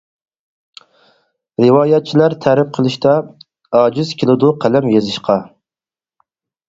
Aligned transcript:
رىۋايەتچىلەر 1.65 2.35
تەرىپ 2.45 2.73
قىلىشتا، 2.77 3.13
ئاجىز 3.81 4.15
كېلىدۇ 4.23 4.51
قەلەم 4.65 4.89
يېزىشقا. 4.97 5.41